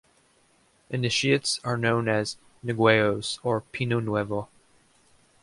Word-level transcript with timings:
Initiates 0.89 1.59
are 1.63 1.77
known 1.77 2.07
as 2.09 2.37
"ngueyos" 2.65 3.37
or 3.43 3.61
"pino 3.61 3.99
nuevo". 3.99 4.49